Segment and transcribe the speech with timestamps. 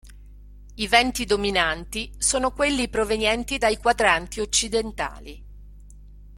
[0.77, 5.43] I venti dominanti sono quelli provenienti dai quadranti occidentali.